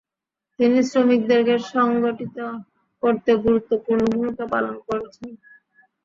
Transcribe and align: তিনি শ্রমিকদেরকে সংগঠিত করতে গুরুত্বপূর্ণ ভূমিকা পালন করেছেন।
তিনি 0.59 0.79
শ্রমিকদেরকে 0.89 1.55
সংগঠিত 1.71 2.37
করতে 3.03 3.31
গুরুত্বপূর্ণ 3.45 4.01
ভূমিকা 4.13 4.45
পালন 4.53 4.75
করেছেন। 4.87 5.29